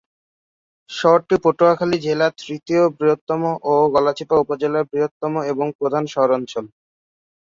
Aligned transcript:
শহরটি 0.89 1.35
পটুয়াখালী 1.43 1.97
জেলার 2.05 2.33
তৃতীয় 2.41 2.83
বৃহত্তম 2.97 3.41
ও 3.65 3.73
গলাচিপা 3.93 4.35
উপজেলার 4.39 4.89
বৃহত্তম 4.91 5.33
এবং 5.51 5.67
প্রধান 5.79 6.03
শহরাঞ্চল। 6.13 6.65